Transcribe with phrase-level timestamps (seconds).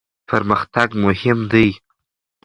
[0.29, 1.69] پرمختګ مهم دی.